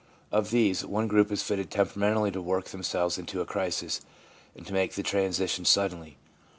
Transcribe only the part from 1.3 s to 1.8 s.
is fitted